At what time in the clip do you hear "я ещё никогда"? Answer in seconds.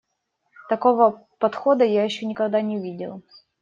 1.85-2.59